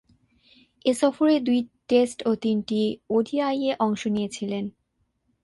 এ 0.85 0.91
সফরেই 0.93 1.39
দুই 1.39 1.59
টেস্ট 1.89 2.17
ও 2.25 2.31
তিনটি 2.35 2.79
ওডিআইয়ে 3.09 3.71
অংশ 3.79 4.01
নিয়েছিলেন। 4.07 4.65